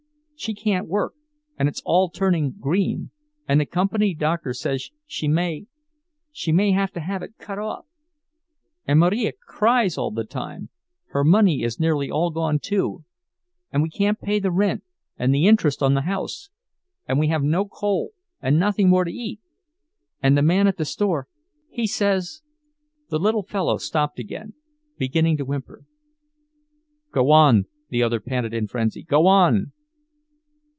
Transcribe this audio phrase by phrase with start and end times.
[0.35, 1.13] She can't work
[1.59, 3.11] and it's all turning green,
[3.47, 7.85] and the company doctor says she may—she may have to have it cut off.
[8.87, 13.05] And Marija cries all the time—her money is nearly all gone, too,
[13.71, 14.83] and we can't pay the rent
[15.15, 16.49] and the interest on the house;
[17.07, 18.09] and we have no coal
[18.41, 19.39] and nothing more to eat,
[20.23, 21.27] and the man at the store,
[21.69, 22.41] he says—"
[23.09, 24.55] The little fellow stopped again,
[24.97, 25.83] beginning to whimper.
[27.11, 29.73] "Go on!" the other panted in frenzy—"Go on!"